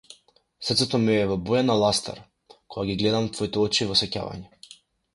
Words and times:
Срцето 0.69 0.99
ми 1.03 1.13
е 1.17 1.27
со 1.33 1.37
боја 1.51 1.61
на 1.67 1.77
ластар, 1.85 2.23
кога 2.57 2.89
ги 2.91 2.99
гледам 3.05 3.31
твоите 3.39 3.67
очи 3.69 3.93
во 3.93 4.03
сеќавање. 4.05 4.79